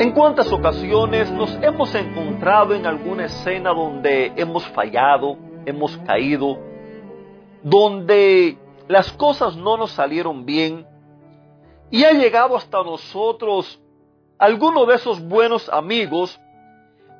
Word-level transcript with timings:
¿En 0.00 0.12
cuántas 0.12 0.50
ocasiones 0.50 1.30
nos 1.30 1.52
hemos 1.62 1.94
encontrado 1.94 2.74
en 2.74 2.86
alguna 2.86 3.26
escena 3.26 3.74
donde 3.74 4.32
hemos 4.34 4.66
fallado, 4.68 5.36
hemos 5.66 5.94
caído, 5.98 6.58
donde 7.62 8.56
las 8.88 9.12
cosas 9.12 9.56
no 9.56 9.76
nos 9.76 9.90
salieron 9.90 10.46
bien 10.46 10.86
y 11.90 12.04
ha 12.04 12.12
llegado 12.12 12.56
hasta 12.56 12.82
nosotros 12.82 13.78
alguno 14.38 14.86
de 14.86 14.94
esos 14.94 15.20
buenos 15.22 15.68
amigos 15.68 16.40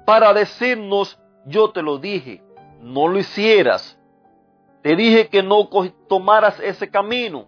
para 0.06 0.32
decirnos, 0.32 1.18
yo 1.44 1.72
te 1.72 1.82
lo 1.82 1.98
dije, 1.98 2.42
no 2.80 3.08
lo 3.08 3.18
hicieras, 3.18 4.00
te 4.80 4.96
dije 4.96 5.28
que 5.28 5.42
no 5.42 5.68
tomaras 6.08 6.58
ese 6.60 6.90
camino, 6.90 7.44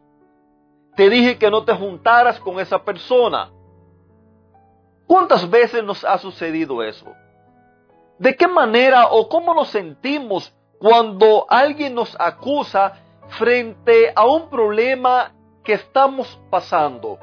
te 0.95 1.09
dije 1.09 1.39
que 1.39 1.51
no 1.51 1.65
te 1.65 1.73
juntaras 1.73 2.39
con 2.39 2.61
esa 2.61 2.85
persona, 2.85 3.51
¿Cuántas 5.13 5.51
veces 5.51 5.85
nos 5.85 6.05
ha 6.05 6.17
sucedido 6.17 6.83
eso? 6.83 7.13
¿De 8.19 8.35
qué 8.35 8.49
manera 8.49 9.09
o 9.09 9.29
cómo 9.29 9.53
nos 9.53 9.69
sentimos 9.69 10.57
cuando 10.79 11.45
alguien 11.51 11.95
nos 11.95 12.17
acusa 12.19 12.95
frente 13.29 14.11
a 14.17 14.25
un 14.25 14.49
problema 14.49 15.35
que 15.65 15.75
estamos 15.75 16.41
pasando? 16.49 17.19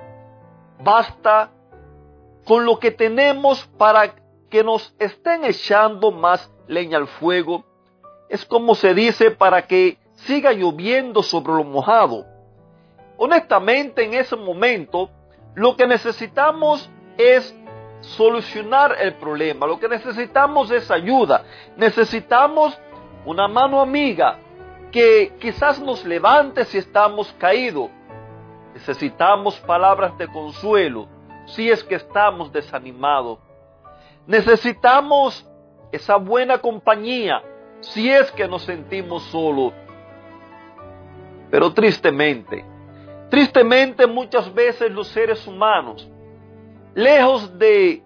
Basta 0.84 1.50
con 2.46 2.64
lo 2.64 2.78
que 2.78 2.92
tenemos 2.92 3.66
para 3.80 4.14
que 4.52 4.64
nos 4.64 4.94
estén 5.00 5.44
echando 5.44 6.12
más 6.12 6.48
leña 6.68 7.00
al 7.00 7.08
fuego. 7.08 7.66
Es 8.30 8.46
como 8.46 8.76
se 8.76 8.94
dice 8.94 9.31
para 9.31 9.66
que 9.66 9.98
siga 10.14 10.52
lloviendo 10.52 11.24
sobre 11.24 11.53
lo 11.53 11.64
mojado. 11.64 12.28
Honestamente, 13.18 14.03
en 14.03 14.14
ese 14.14 14.36
momento, 14.36 15.09
lo 15.56 15.76
que 15.76 15.88
necesitamos 15.88 16.88
es 17.20 17.53
solucionar 18.02 18.95
el 19.00 19.16
problema. 19.16 19.66
Lo 19.67 19.80
que 19.80 19.89
necesitamos 19.89 20.72
es 20.72 20.89
ayuda. 20.89 21.44
Necesitamos 21.75 22.78
una 23.25 23.47
mano 23.47 23.81
amiga 23.81 24.38
que 24.91 25.33
quizás 25.39 25.80
nos 25.80 26.06
levante 26.06 26.66
si 26.66 26.78
estamos 26.78 27.33
caídos. 27.38 27.89
Necesitamos 28.73 29.59
palabras 29.61 30.17
de 30.17 30.28
consuelo 30.28 31.08
si 31.45 31.69
es 31.69 31.83
que 31.83 31.95
estamos 31.95 32.52
desanimados. 32.52 33.39
Necesitamos 34.28 35.45
esa 35.91 36.16
buena 36.17 36.59
compañía 36.59 37.41
si 37.81 38.09
es 38.09 38.31
que 38.31 38.47
nos 38.47 38.63
sentimos 38.63 39.23
solos. 39.23 39.73
Pero 41.50 41.73
tristemente, 41.73 42.63
tristemente 43.30 44.06
muchas 44.06 44.53
veces 44.53 44.91
los 44.91 45.08
seres 45.08 45.45
humanos 45.47 46.08
lejos 46.95 47.58
de 47.58 48.04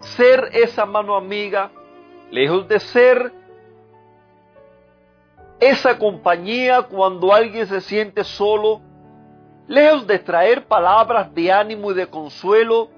ser 0.00 0.50
esa 0.52 0.86
mano 0.86 1.16
amiga, 1.16 1.70
lejos 2.30 2.68
de 2.68 2.80
ser 2.80 3.32
esa 5.60 5.98
compañía 5.98 6.82
cuando 6.82 7.32
alguien 7.32 7.66
se 7.66 7.80
siente 7.80 8.22
solo, 8.24 8.80
lejos 9.66 10.06
de 10.06 10.18
traer 10.18 10.66
palabras 10.66 11.34
de 11.34 11.50
ánimo 11.52 11.90
y 11.90 11.94
de 11.94 12.06
consuelo, 12.06 12.88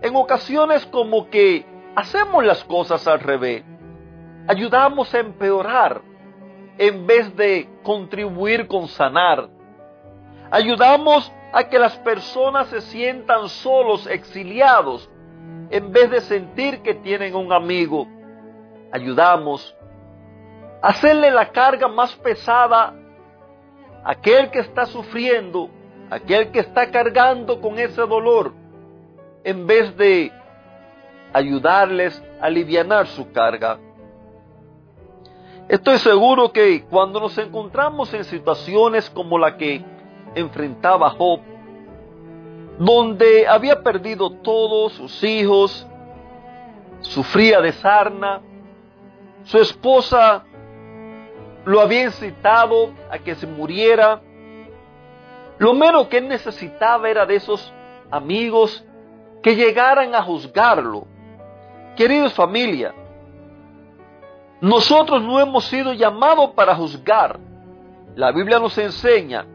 en 0.00 0.16
ocasiones 0.16 0.84
como 0.86 1.30
que 1.30 1.64
hacemos 1.94 2.44
las 2.44 2.64
cosas 2.64 3.06
al 3.06 3.20
revés. 3.20 3.62
Ayudamos 4.48 5.14
a 5.14 5.20
empeorar 5.20 6.02
en 6.76 7.06
vez 7.06 7.34
de 7.36 7.68
contribuir 7.84 8.66
con 8.66 8.88
sanar. 8.88 9.48
Ayudamos 10.50 11.32
a 11.52 11.64
que 11.64 11.78
las 11.78 11.96
personas 11.98 12.68
se 12.68 12.80
sientan 12.80 13.48
solos, 13.48 14.06
exiliados, 14.06 15.08
en 15.70 15.92
vez 15.92 16.10
de 16.10 16.20
sentir 16.22 16.80
que 16.80 16.94
tienen 16.94 17.36
un 17.36 17.52
amigo. 17.52 18.06
Ayudamos 18.90 19.74
a 20.80 20.88
hacerle 20.88 21.30
la 21.30 21.50
carga 21.50 21.88
más 21.88 22.14
pesada 22.16 22.94
a 24.02 24.10
aquel 24.10 24.50
que 24.50 24.60
está 24.60 24.86
sufriendo, 24.86 25.68
a 26.10 26.16
aquel 26.16 26.50
que 26.50 26.60
está 26.60 26.90
cargando 26.90 27.60
con 27.60 27.78
ese 27.78 28.00
dolor, 28.00 28.52
en 29.44 29.66
vez 29.66 29.94
de 29.96 30.32
ayudarles 31.34 32.22
a 32.40 32.46
aliviar 32.46 33.06
su 33.08 33.30
carga. 33.30 33.78
Estoy 35.68 35.98
seguro 35.98 36.52
que 36.52 36.84
cuando 36.84 37.20
nos 37.20 37.36
encontramos 37.38 38.12
en 38.14 38.24
situaciones 38.24 39.08
como 39.10 39.38
la 39.38 39.56
que 39.56 39.91
enfrentaba 40.34 41.10
Job, 41.10 41.40
donde 42.78 43.46
había 43.46 43.82
perdido 43.82 44.30
todos 44.30 44.92
sus 44.94 45.22
hijos, 45.22 45.86
sufría 47.00 47.60
de 47.60 47.72
sarna, 47.72 48.40
su 49.44 49.58
esposa 49.58 50.44
lo 51.64 51.80
había 51.80 52.04
incitado 52.04 52.92
a 53.10 53.18
que 53.18 53.34
se 53.34 53.46
muriera, 53.46 54.20
lo 55.58 55.74
menos 55.74 56.08
que 56.08 56.18
él 56.18 56.28
necesitaba 56.28 57.08
era 57.08 57.26
de 57.26 57.36
esos 57.36 57.72
amigos 58.10 58.84
que 59.42 59.54
llegaran 59.54 60.14
a 60.14 60.22
juzgarlo. 60.22 61.06
Queridos 61.96 62.32
familia, 62.32 62.94
nosotros 64.60 65.22
no 65.22 65.40
hemos 65.40 65.64
sido 65.64 65.92
llamados 65.92 66.50
para 66.50 66.74
juzgar. 66.74 67.38
La 68.14 68.32
Biblia 68.32 68.58
nos 68.58 68.76
enseña 68.78 69.46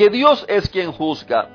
que 0.00 0.08
Dios 0.08 0.46
es 0.48 0.66
quien 0.70 0.92
juzga. 0.92 1.50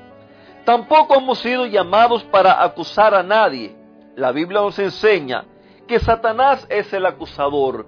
Tampoco 0.66 1.16
hemos 1.16 1.40
sido 1.40 1.66
llamados 1.66 2.24
para 2.26 2.64
acusar 2.64 3.16
a 3.16 3.24
nadie. 3.24 3.76
La 4.16 4.32
Biblia 4.32 4.62
nos 4.62 4.78
enseña 4.78 5.46
que 5.88 5.98
Satanás 5.98 6.64
es 6.70 6.94
el 6.94 7.08
acusador. 7.08 7.88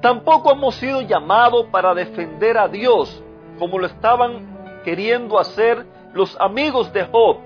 Tampoco 0.00 0.52
hemos 0.52 0.76
sido 0.76 1.00
llamados 1.00 1.66
para 1.72 1.94
defender 1.94 2.58
a 2.58 2.68
Dios, 2.68 3.24
como 3.58 3.76
lo 3.76 3.86
estaban 3.86 4.82
queriendo 4.84 5.36
hacer 5.36 5.84
los 6.12 6.40
amigos 6.40 6.92
de 6.92 7.04
Job. 7.06 7.38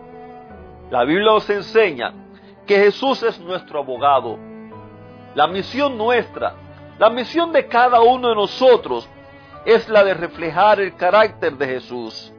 La 0.90 1.04
Biblia 1.04 1.32
nos 1.32 1.48
enseña 1.48 2.12
que 2.66 2.76
Jesús 2.76 3.22
es 3.22 3.40
nuestro 3.40 3.78
abogado. 3.78 4.36
La 5.34 5.46
misión 5.46 5.96
nuestra, 5.96 6.52
la 6.98 7.08
misión 7.08 7.50
de 7.50 7.66
cada 7.66 8.02
uno 8.02 8.28
de 8.28 8.34
nosotros 8.34 9.08
es 9.64 9.88
la 9.88 10.04
de 10.04 10.12
reflejar 10.12 10.80
el 10.80 10.94
carácter 10.96 11.56
de 11.56 11.66
Jesús. 11.66 12.30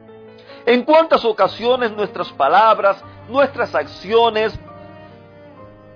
En 0.66 0.82
cuántas 0.84 1.24
ocasiones 1.24 1.92
nuestras 1.92 2.32
palabras, 2.32 3.02
nuestras 3.28 3.74
acciones, 3.74 4.58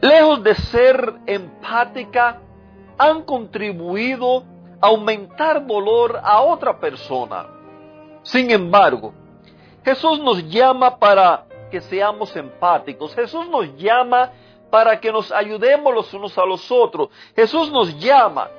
lejos 0.00 0.42
de 0.42 0.54
ser 0.54 1.14
empática, 1.26 2.40
han 2.98 3.22
contribuido 3.22 4.44
a 4.80 4.88
aumentar 4.88 5.66
dolor 5.66 6.20
a 6.22 6.40
otra 6.42 6.78
persona. 6.78 7.46
Sin 8.22 8.50
embargo, 8.50 9.15
Jesús 9.84 10.20
nos 10.20 10.47
llama 10.48 10.98
para 10.98 11.47
que 11.71 11.80
seamos 11.80 12.34
empáticos. 12.36 13.14
Jesús 13.14 13.48
nos 13.48 13.74
llama 13.76 14.32
para 14.71 15.00
que 15.00 15.10
nos 15.10 15.32
ayudemos 15.32 15.94
los 15.94 16.12
unos 16.12 16.36
a 16.36 16.44
los 16.44 16.71
otros. 16.71 17.09
Jesús 17.34 17.72
nos 17.72 17.98
llama 17.98 18.50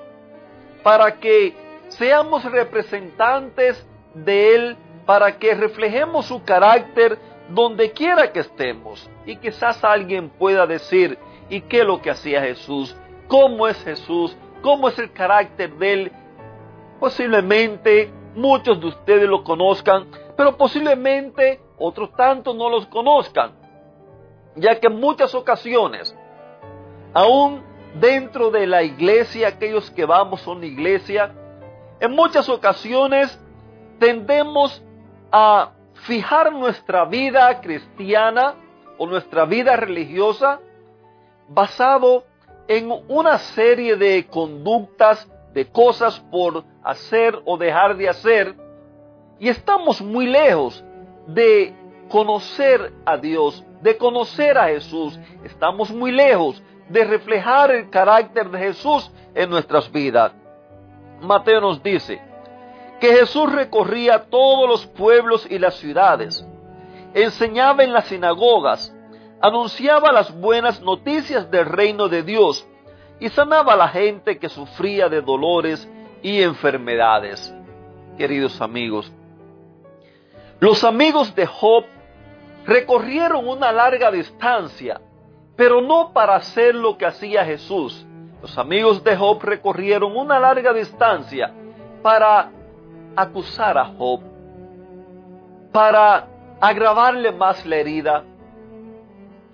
para 0.81 1.19
que 1.19 1.55
seamos 1.89 2.43
representantes 2.45 3.85
de 4.13 4.55
Él 4.55 4.77
para 5.09 5.39
que 5.39 5.55
reflejemos 5.55 6.27
su 6.27 6.43
carácter 6.43 7.17
donde 7.49 7.91
quiera 7.93 8.31
que 8.31 8.41
estemos. 8.41 9.09
Y 9.25 9.37
quizás 9.37 9.83
alguien 9.83 10.29
pueda 10.29 10.67
decir, 10.67 11.17
¿y 11.49 11.61
qué 11.61 11.79
es 11.79 11.85
lo 11.87 11.99
que 11.99 12.11
hacía 12.11 12.43
Jesús? 12.43 12.95
¿Cómo 13.27 13.67
es 13.67 13.83
Jesús? 13.83 14.37
¿Cómo 14.61 14.87
es 14.87 14.99
el 14.99 15.11
carácter 15.11 15.73
de 15.77 15.93
él? 15.93 16.11
Posiblemente 16.99 18.13
muchos 18.35 18.79
de 18.79 18.85
ustedes 18.85 19.27
lo 19.27 19.43
conozcan, 19.43 20.05
pero 20.37 20.55
posiblemente 20.55 21.59
otros 21.79 22.13
tantos 22.13 22.55
no 22.55 22.69
los 22.69 22.85
conozcan, 22.85 23.53
ya 24.57 24.79
que 24.79 24.85
en 24.85 24.99
muchas 24.99 25.33
ocasiones, 25.33 26.15
aún 27.15 27.63
dentro 27.99 28.51
de 28.51 28.67
la 28.67 28.83
iglesia, 28.83 29.47
aquellos 29.47 29.89
que 29.89 30.05
vamos 30.05 30.45
a 30.45 30.51
una 30.51 30.67
iglesia, 30.67 31.33
en 31.99 32.11
muchas 32.11 32.47
ocasiones 32.47 33.43
tendemos 33.97 34.83
a 35.31 35.71
fijar 36.05 36.51
nuestra 36.51 37.05
vida 37.05 37.59
cristiana 37.61 38.55
o 38.97 39.05
nuestra 39.05 39.45
vida 39.45 39.75
religiosa 39.75 40.59
basado 41.47 42.23
en 42.67 42.91
una 43.07 43.37
serie 43.39 43.95
de 43.95 44.27
conductas, 44.27 45.27
de 45.53 45.65
cosas 45.65 46.19
por 46.31 46.63
hacer 46.83 47.39
o 47.45 47.57
dejar 47.57 47.97
de 47.97 48.09
hacer, 48.09 48.55
y 49.39 49.49
estamos 49.49 50.01
muy 50.01 50.27
lejos 50.27 50.83
de 51.25 51.73
conocer 52.09 52.93
a 53.05 53.17
Dios, 53.17 53.65
de 53.81 53.97
conocer 53.97 54.57
a 54.57 54.67
Jesús. 54.67 55.17
Estamos 55.43 55.91
muy 55.91 56.11
lejos 56.11 56.61
de 56.89 57.05
reflejar 57.05 57.71
el 57.71 57.89
carácter 57.89 58.49
de 58.49 58.59
Jesús 58.59 59.09
en 59.33 59.49
nuestras 59.49 59.89
vidas. 59.91 60.33
Mateo 61.21 61.61
nos 61.61 61.81
dice 61.81 62.28
que 62.99 63.15
Jesús 63.15 63.51
recorría 63.51 64.25
todos 64.29 64.67
los 64.67 64.85
pueblos 64.85 65.47
y 65.49 65.57
las 65.57 65.75
ciudades, 65.75 66.45
enseñaba 67.13 67.83
en 67.83 67.93
las 67.93 68.05
sinagogas, 68.05 68.93
anunciaba 69.41 70.11
las 70.11 70.37
buenas 70.39 70.81
noticias 70.81 71.49
del 71.49 71.65
reino 71.65 72.09
de 72.09 72.23
Dios 72.23 72.67
y 73.19 73.29
sanaba 73.29 73.73
a 73.73 73.77
la 73.77 73.87
gente 73.87 74.37
que 74.37 74.49
sufría 74.49 75.09
de 75.09 75.21
dolores 75.21 75.89
y 76.21 76.41
enfermedades. 76.41 77.53
Queridos 78.17 78.59
amigos, 78.61 79.11
los 80.59 80.83
amigos 80.83 81.33
de 81.35 81.45
Job 81.45 81.85
recorrieron 82.65 83.47
una 83.47 83.71
larga 83.71 84.11
distancia, 84.11 84.99
pero 85.55 85.81
no 85.81 86.11
para 86.11 86.35
hacer 86.35 86.75
lo 86.75 86.97
que 86.97 87.05
hacía 87.05 87.45
Jesús. 87.45 88.05
Los 88.41 88.57
amigos 88.57 89.03
de 89.03 89.15
Job 89.15 89.41
recorrieron 89.41 90.15
una 90.17 90.39
larga 90.39 90.73
distancia 90.73 91.53
para 92.01 92.51
acusar 93.21 93.77
a 93.77 93.85
Job, 93.85 94.21
para 95.71 96.27
agravarle 96.59 97.31
más 97.31 97.65
la 97.65 97.77
herida. 97.77 98.23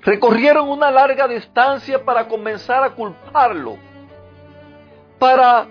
Recorrieron 0.01 0.69
una 0.69 0.91
larga 0.91 1.27
distancia 1.27 2.03
para 2.03 2.27
comenzar 2.27 2.83
a 2.83 2.91
culparlo, 2.91 3.77
para 5.19 5.67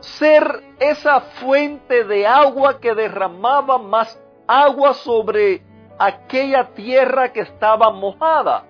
ser 0.00 0.62
esa 0.78 1.20
fuente 1.20 2.04
de 2.04 2.26
agua 2.26 2.80
que 2.80 2.94
derramaba 2.94 3.78
más 3.78 4.18
agua 4.46 4.94
sobre 4.94 5.62
aquella 5.98 6.68
tierra 6.74 7.32
que 7.32 7.40
estaba 7.40 7.90
mojada. 7.90 8.64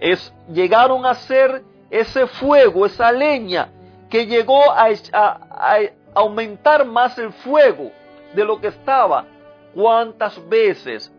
Es, 0.00 0.34
llegaron 0.48 1.06
a 1.06 1.14
ser 1.14 1.62
ese 1.90 2.26
fuego, 2.26 2.86
esa 2.86 3.12
leña, 3.12 3.70
que 4.10 4.26
llegó 4.26 4.70
a, 4.70 4.88
a 5.12 5.78
aumentar 6.14 6.84
más 6.84 7.18
el 7.18 7.32
fuego 7.32 7.90
de 8.34 8.44
lo 8.44 8.60
que 8.60 8.68
estaba. 8.68 9.26
¿Cuántas 9.74 10.48
veces? 10.48 11.12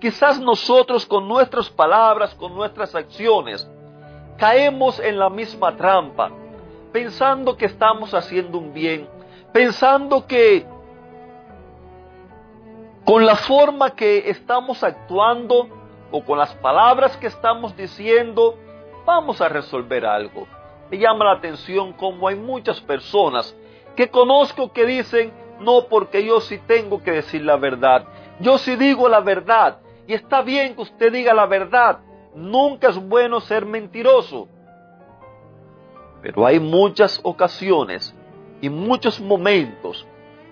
Quizás 0.00 0.40
nosotros 0.40 1.06
con 1.06 1.28
nuestras 1.28 1.70
palabras, 1.70 2.34
con 2.34 2.54
nuestras 2.54 2.94
acciones, 2.94 3.70
caemos 4.36 4.98
en 4.98 5.18
la 5.18 5.30
misma 5.30 5.76
trampa, 5.76 6.30
pensando 6.92 7.56
que 7.56 7.66
estamos 7.66 8.12
haciendo 8.12 8.58
un 8.58 8.72
bien, 8.72 9.08
pensando 9.52 10.26
que 10.26 10.66
con 13.04 13.24
la 13.24 13.36
forma 13.36 13.90
que 13.90 14.30
estamos 14.30 14.82
actuando 14.82 15.68
o 16.10 16.24
con 16.24 16.38
las 16.38 16.54
palabras 16.56 17.16
que 17.16 17.28
estamos 17.28 17.76
diciendo, 17.76 18.56
vamos 19.04 19.40
a 19.40 19.48
resolver 19.48 20.04
algo. 20.04 20.46
Me 20.90 20.98
llama 20.98 21.24
la 21.24 21.32
atención 21.32 21.92
como 21.92 22.28
hay 22.28 22.36
muchas 22.36 22.80
personas 22.80 23.56
que 23.96 24.08
conozco 24.10 24.72
que 24.72 24.86
dicen, 24.86 25.32
no, 25.60 25.86
porque 25.88 26.24
yo 26.24 26.40
sí 26.40 26.58
tengo 26.66 27.02
que 27.02 27.12
decir 27.12 27.42
la 27.42 27.56
verdad. 27.56 28.04
Yo 28.40 28.58
sí 28.58 28.76
digo 28.76 29.08
la 29.08 29.20
verdad. 29.20 29.78
Y 30.06 30.14
está 30.14 30.42
bien 30.42 30.74
que 30.74 30.82
usted 30.82 31.12
diga 31.12 31.32
la 31.32 31.46
verdad. 31.46 32.00
Nunca 32.34 32.88
es 32.88 32.96
bueno 32.96 33.40
ser 33.40 33.64
mentiroso. 33.66 34.48
Pero 36.22 36.46
hay 36.46 36.58
muchas 36.58 37.20
ocasiones 37.22 38.14
y 38.60 38.68
muchos 38.68 39.20
momentos 39.20 40.06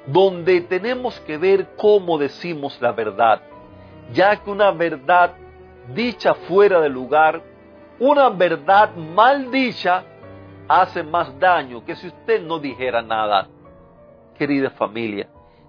donde 0.06 0.60
tenemos 0.62 1.18
que 1.20 1.38
ver 1.38 1.68
cómo 1.76 2.18
decimos 2.18 2.76
la 2.80 2.92
verdad, 2.92 3.40
ya 4.12 4.36
que 4.36 4.50
una 4.50 4.72
verdad 4.72 5.32
dicha 5.94 6.34
fuera 6.34 6.80
de 6.80 6.88
lugar, 6.88 7.42
una 7.98 8.28
verdad 8.30 8.94
mal 8.96 9.50
dicha, 9.50 10.04
hace 10.70 11.02
más 11.02 11.36
daño 11.40 11.84
que 11.84 11.96
si 11.96 12.06
usted 12.06 12.42
no 12.42 12.60
dijera 12.60 13.02
nada. 13.02 13.48
Querida 14.38 14.70
familia, 14.70 15.28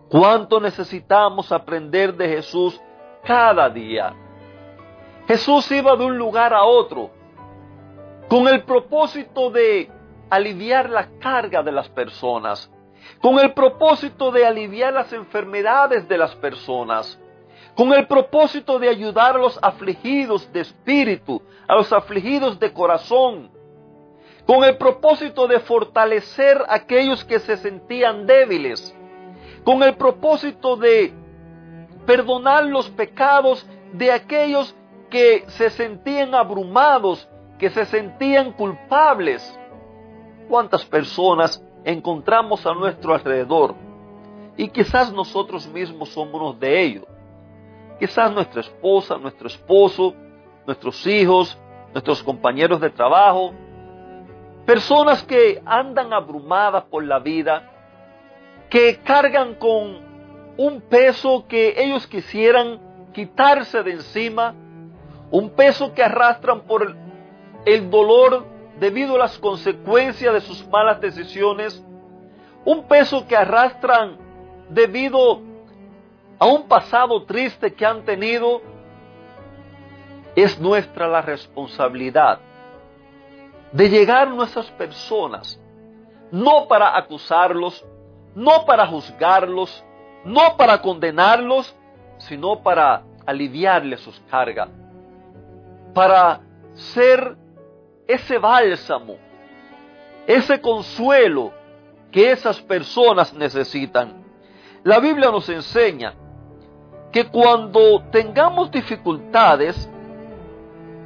cuánto 0.09 0.59
necesitamos 0.59 1.51
aprender 1.51 2.13
de 2.13 2.30
Jesús 2.30 2.80
cada 3.24 3.68
día. 3.68 4.13
Jesús 5.27 5.69
iba 5.71 5.95
de 5.95 6.06
un 6.06 6.18
lugar 6.18 6.53
a 6.53 6.63
otro 6.63 7.09
con 8.30 8.48
el 8.48 8.63
propósito 8.63 9.50
de 9.50 9.89
aliviar 10.30 10.89
la 10.89 11.09
carga 11.19 11.63
de 11.63 11.71
las 11.71 11.89
personas, 11.89 12.71
con 13.21 13.39
el 13.39 13.53
propósito 13.53 14.31
de 14.31 14.45
aliviar 14.45 14.94
las 14.94 15.12
enfermedades 15.12 16.07
de 16.07 16.18
las 16.18 16.36
personas, 16.36 17.19
con 17.75 17.92
el 17.92 18.07
propósito 18.07 18.77
de 18.77 18.88
ayudar 18.88 19.36
a 19.36 19.39
los 19.39 19.59
afligidos 19.62 20.51
de 20.53 20.62
espíritu, 20.62 21.42
a 21.68 21.75
los 21.75 21.92
afligidos 21.92 22.59
de 22.59 22.71
corazón, 22.71 23.51
con 24.51 24.65
el 24.65 24.75
propósito 24.75 25.48
de 25.48 25.62
fortalecer 25.62 26.62
a 26.68 26.75
aquellos 26.75 27.24
que 27.24 27.39
se 27.39 27.56
sentían 27.56 28.27
débiles, 28.27 28.94
con 29.63 29.81
el 29.81 29.95
propósito 29.95 30.75
de 30.75 31.13
perdonar 32.06 32.65
los 32.65 32.89
pecados 32.89 33.65
de 33.94 34.12
aquellos 34.12 34.75
que 35.09 35.45
se 35.48 35.69
sentían 35.69 36.36
abrumados, 36.36 37.30
que 37.57 37.69
se 37.69 37.86
sentían 37.86 38.51
culpables. 38.51 39.57
¿Cuántas 40.50 40.83
personas 40.83 41.65
encontramos 41.86 42.65
a 42.65 42.74
nuestro 42.74 43.13
alrededor? 43.13 43.74
Y 44.57 44.68
quizás 44.68 45.13
nosotros 45.13 45.65
mismos 45.69 46.09
somos 46.09 46.33
uno 46.33 46.51
de 46.51 46.83
ellos. 46.83 47.06
Quizás 48.01 48.30
nuestra 48.33 48.59
esposa, 48.59 49.18
nuestro 49.18 49.48
esposo, 49.48 50.13
nuestros 50.65 51.07
hijos, 51.07 51.57
nuestros 51.94 52.21
compañeros 52.21 52.81
de 52.81 52.89
trabajo, 52.89 53.53
Personas 54.66 55.24
que 55.24 55.62
andan 55.66 56.13
abrumadas 56.13 56.84
por 56.86 57.04
la 57.04 57.19
vida, 57.19 57.69
que 58.69 58.98
cargan 58.98 59.56
con 59.56 60.00
un 60.58 60.81
peso 60.81 61.46
que 61.48 61.74
ellos 61.78 62.06
quisieran 62.06 62.80
quitarse 63.12 63.82
de 63.82 63.91
encima, 63.94 64.53
un 65.32 65.50
peso 65.50 65.94
que 65.94 66.03
arrastran 66.03 66.62
por 66.62 66.96
el 67.65 67.89
dolor 67.89 68.46
debido 68.80 69.15
a 69.15 69.20
las 69.20 69.38
consecuencias 69.39 70.34
de 70.34 70.41
sus 70.41 70.68
malas 70.68 71.01
decisiones, 71.01 71.84
un 72.63 72.84
peso 72.88 73.25
que 73.27 73.36
arrastran 73.36 74.18
debido 74.70 75.41
a 76.38 76.46
un 76.46 76.68
pasado 76.68 77.24
triste 77.24 77.74
que 77.74 77.86
han 77.86 78.03
tenido, 78.03 78.62
es 80.36 80.60
nuestra 80.60 81.08
la 81.08 81.22
responsabilidad 81.22 82.39
de 83.72 83.90
llegar 83.90 84.28
a 84.28 84.32
nuestras 84.32 84.70
personas, 84.72 85.60
no 86.32 86.68
para 86.68 86.98
acusarlos, 86.98 87.86
no 88.36 88.66
para 88.66 88.88
juzgarlos, 88.88 89.84
no 90.25 90.56
para 90.58 90.82
condenarlos, 90.82 91.75
sino 92.18 92.62
para 92.62 93.04
aliviarles 93.25 94.01
sus 94.01 94.20
cargas, 94.30 94.70
para 95.94 96.42
ser 96.74 97.38
ese 98.08 98.38
bálsamo, 98.38 99.18
ese 100.28 100.60
consuelo 100.62 101.51
que 102.12 102.32
esas 102.32 102.62
personas 102.62 103.34
necesitan. 103.34 104.24
La 104.84 105.00
Biblia 105.00 105.32
nos 105.32 105.48
enseña 105.50 106.13
que 107.12 107.25
cuando 107.28 108.04
tengamos 108.12 108.72
dificultades, 108.72 109.90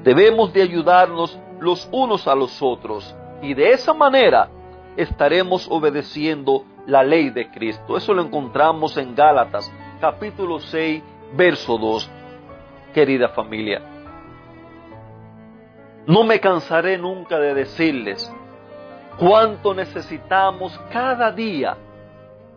debemos 0.03 0.53
de 0.53 0.61
ayudarnos 0.61 1.39
los 1.59 1.87
unos 1.91 2.27
a 2.27 2.35
los 2.35 2.61
otros. 2.61 3.15
Y 3.41 3.53
de 3.53 3.71
esa 3.71 3.93
manera 3.93 4.49
estaremos 4.97 5.67
obedeciendo 5.69 6.65
la 6.87 7.03
ley 7.03 7.29
de 7.29 7.49
Cristo. 7.49 7.97
Eso 7.97 8.13
lo 8.13 8.21
encontramos 8.21 8.97
en 8.97 9.15
Gálatas 9.15 9.71
capítulo 9.99 10.59
6, 10.59 11.03
verso 11.33 11.77
2. 11.77 12.09
Querida 12.93 13.29
familia, 13.29 13.81
no 16.07 16.23
me 16.23 16.39
cansaré 16.39 16.97
nunca 16.97 17.39
de 17.39 17.53
decirles 17.53 18.31
cuánto 19.19 19.73
necesitamos 19.73 20.79
cada 20.91 21.31
día 21.31 21.75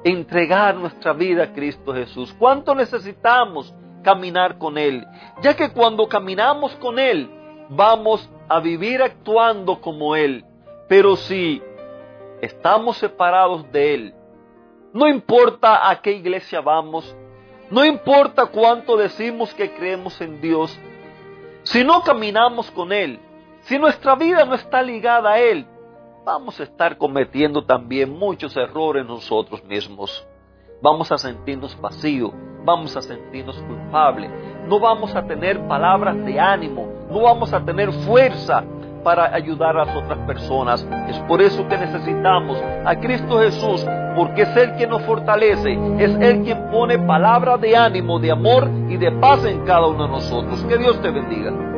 entregar 0.05 0.77
nuestra 0.77 1.13
vida 1.13 1.45
a 1.45 1.53
Cristo 1.53 1.93
Jesús, 1.93 2.35
cuánto 2.39 2.75
necesitamos 2.75 3.75
caminar 4.03 4.59
con 4.59 4.79
Él, 4.79 5.07
ya 5.43 5.57
que 5.57 5.71
cuando 5.71 6.09
caminamos 6.09 6.75
con 6.77 6.99
Él 6.99 7.29
vamos 7.69 8.29
a 8.49 8.61
vivir 8.61 9.03
actuando 9.03 9.81
como 9.81 10.17
Él, 10.17 10.45
pero 10.89 11.17
si 11.17 11.63
estamos 12.41 12.97
separados 12.99 13.71
de 13.73 13.95
Él, 13.95 14.15
no 14.93 15.07
importa 15.07 15.89
a 15.91 16.01
qué 16.01 16.13
iglesia 16.13 16.61
vamos, 16.61 17.17
no 17.71 17.85
importa 17.85 18.47
cuánto 18.47 18.97
decimos 18.97 19.53
que 19.55 19.73
creemos 19.73 20.21
en 20.21 20.41
Dios, 20.41 20.79
si 21.63 21.85
no 21.85 22.03
caminamos 22.03 22.71
con 22.71 22.93
Él, 22.93 23.21
Si 23.63 23.79
nuestra 23.79 24.15
vida 24.15 24.47
no 24.47 24.55
está 24.55 24.81
ligada 24.83 25.33
a 25.33 25.41
Él, 25.41 25.67
vamos 26.25 26.59
a 26.59 26.63
estar 26.63 26.97
cometiendo 26.97 27.65
también 27.65 28.11
muchos 28.11 28.57
errores 28.57 29.05
nosotros 29.05 29.63
mismos. 29.65 30.27
Vamos 30.81 31.13
a 31.13 31.19
sentirnos 31.19 31.79
vacíos, 31.79 32.33
vamos 32.65 32.97
a 32.97 33.03
sentirnos 33.03 33.57
culpables, 33.63 34.31
no 34.67 34.79
vamos 34.81 35.15
a 35.15 35.23
tener 35.27 35.67
palabras 35.67 36.17
de 36.25 36.39
ánimo, 36.39 36.87
no 37.11 37.23
vamos 37.23 37.53
a 37.53 37.65
tener 37.65 37.93
fuerza 37.93 38.65
para 39.03 39.35
ayudar 39.35 39.77
a 39.77 39.87
las 39.87 39.97
otras 39.97 40.19
personas. 40.27 40.87
Es 41.09 41.19
por 41.21 41.41
eso 41.41 41.67
que 41.69 41.79
necesitamos 41.79 42.63
a 42.85 42.97
Cristo 42.97 43.41
Jesús, 43.41 43.87
porque 44.17 44.43
es 44.43 44.57
Él 44.57 44.73
quien 44.77 44.91
nos 44.91 45.03
fortalece, 45.03 45.79
es 45.99 46.15
Él 46.21 46.43
quien 46.43 46.71
pone 46.71 46.99
palabras 46.99 47.61
de 47.61 47.77
ánimo, 47.77 48.19
de 48.19 48.31
amor 48.31 48.69
y 48.89 48.97
de 48.97 49.13
paz 49.13 49.45
en 49.45 49.65
cada 49.65 49.87
uno 49.87 50.05
de 50.05 50.11
nosotros. 50.11 50.63
Que 50.69 50.79
Dios 50.79 51.01
te 51.01 51.11
bendiga. 51.11 51.78